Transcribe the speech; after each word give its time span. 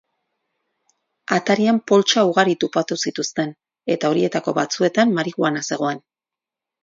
Atarian 1.35 1.79
poltsa 1.91 2.23
ugari 2.29 2.55
topatu 2.63 2.97
zituzten, 3.05 3.53
eta 3.97 4.11
horietako 4.13 4.57
batzuetan 4.61 5.13
marihuana 5.19 5.63
zegoen. 5.73 6.01